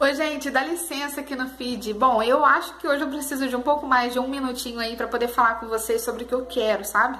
[0.00, 1.92] Oi, gente, dá licença aqui no feed.
[1.94, 4.96] Bom, eu acho que hoje eu preciso de um pouco mais de um minutinho aí
[4.96, 7.18] para poder falar com vocês sobre o que eu quero, sabe?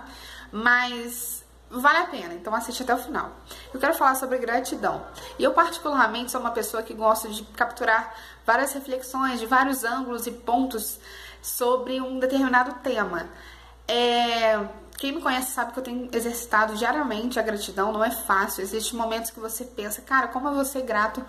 [0.50, 3.30] Mas vale a pena, então assiste até o final.
[3.72, 5.06] Eu quero falar sobre gratidão.
[5.38, 8.14] E eu, particularmente, sou uma pessoa que gosta de capturar
[8.44, 10.98] várias reflexões de vários ângulos e pontos
[11.40, 13.28] sobre um determinado tema.
[13.86, 14.58] É,
[14.98, 18.62] quem me conhece sabe que eu tenho exercitado diariamente a gratidão, não é fácil.
[18.62, 21.24] Existem momentos que você pensa, cara, como eu vou ser grato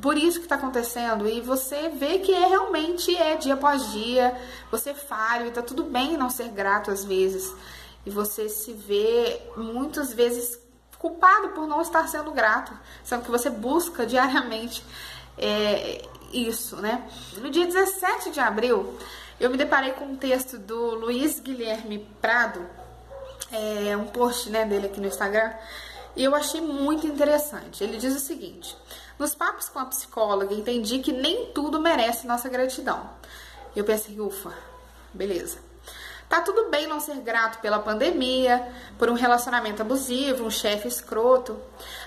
[0.00, 4.36] por isso que está acontecendo e você vê que é realmente é dia após dia,
[4.70, 7.54] você falha e tá tudo bem não ser grato às vezes
[8.04, 10.58] e você se vê muitas vezes
[10.98, 12.72] culpado por não estar sendo grato,
[13.04, 14.82] sendo que você busca diariamente
[15.36, 17.08] é, isso, né?
[17.36, 18.98] No dia 17 de abril,
[19.38, 22.66] eu me deparei com um texto do Luiz Guilherme Prado,
[23.52, 25.52] é, um post né, dele aqui no Instagram,
[26.18, 27.84] e eu achei muito interessante.
[27.84, 28.76] Ele diz o seguinte:
[29.16, 33.08] nos papos com a psicóloga, entendi que nem tudo merece nossa gratidão.
[33.74, 34.52] Eu pensei, ufa,
[35.14, 35.58] beleza.
[36.28, 41.58] Tá tudo bem não ser grato pela pandemia, por um relacionamento abusivo, um chefe escroto.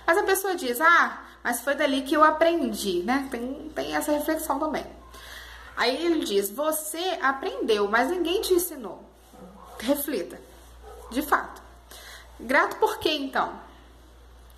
[0.06, 3.30] Mas a pessoa diz, ah, mas foi dali que eu aprendi, né?
[3.32, 4.86] Tem, tem essa reflexão também.
[5.78, 9.04] Aí ele diz, você aprendeu, mas ninguém te ensinou.
[9.80, 10.38] Reflita.
[11.10, 11.62] De fato.
[12.40, 13.71] Grato por quê, então?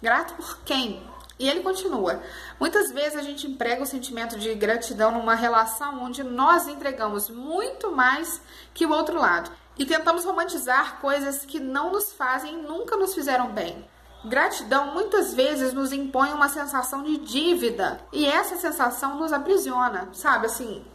[0.03, 1.01] Grato por quem?
[1.39, 2.21] E ele continua:
[2.59, 7.89] muitas vezes a gente emprega o sentimento de gratidão numa relação onde nós entregamos muito
[7.89, 8.41] mais
[8.73, 13.15] que o outro lado e tentamos romantizar coisas que não nos fazem e nunca nos
[13.15, 13.87] fizeram bem.
[14.25, 20.47] Gratidão muitas vezes nos impõe uma sensação de dívida e essa sensação nos aprisiona, sabe?
[20.47, 20.85] Assim,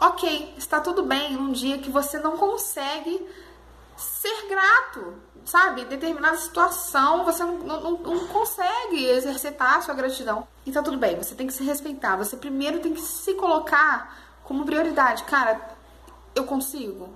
[0.00, 3.24] ok, está tudo bem num dia que você não consegue
[3.96, 5.14] ser grato,
[5.44, 5.82] sabe?
[5.82, 10.46] Em determinada situação você não, não, não consegue exercitar a sua gratidão.
[10.66, 12.16] Então tudo bem, você tem que se respeitar.
[12.16, 15.24] Você primeiro tem que se colocar como prioridade.
[15.24, 15.60] Cara,
[16.34, 17.08] eu consigo,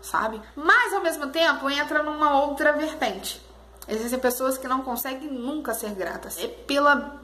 [0.00, 0.40] sabe?
[0.54, 3.44] Mas ao mesmo tempo entra numa outra vertente.
[3.88, 6.38] Existem pessoas que não conseguem nunca ser gratas.
[6.38, 7.20] É pela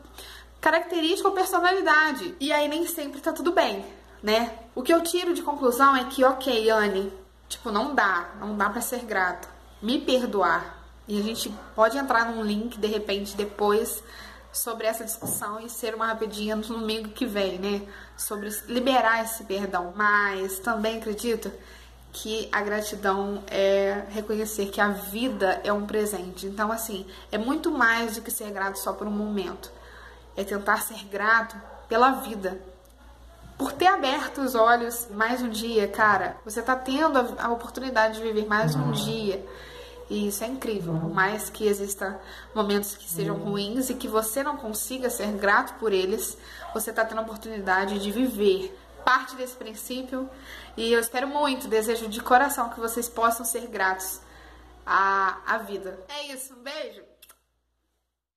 [0.61, 2.35] característica ou personalidade.
[2.41, 3.85] E aí nem sempre tá tudo bem,
[4.23, 4.59] né?
[4.75, 7.13] O que eu tiro de conclusão é que, ok, Anne,
[7.49, 9.49] tipo, não dá, não dá para ser grato
[9.81, 10.77] me perdoar.
[11.09, 14.03] E a gente pode entrar num link de repente depois
[14.53, 17.87] sobre essa discussão e ser uma rapidinha no domingo que vem, né?
[18.17, 19.93] Sobre liberar esse perdão.
[19.95, 21.53] Mas também acredito
[22.13, 26.47] que a gratidão é reconhecer que a vida é um presente.
[26.47, 29.71] Então, assim, é muito mais do que ser grato só por um momento.
[30.35, 31.55] É tentar ser grato
[31.89, 32.59] pela vida.
[33.57, 38.23] Por ter aberto os olhos mais um dia, cara, você tá tendo a oportunidade de
[38.23, 39.45] viver mais um dia.
[40.11, 40.93] E isso é incrível.
[40.95, 42.21] Por mais que exista
[42.55, 46.37] momentos que sejam ruins e que você não consiga ser grato por eles,
[46.75, 50.29] você está tendo a oportunidade de viver parte desse princípio.
[50.77, 54.21] E eu espero muito, desejo de coração que vocês possam ser gratos
[54.85, 55.99] à, à vida.
[56.09, 57.16] É isso, um beijo!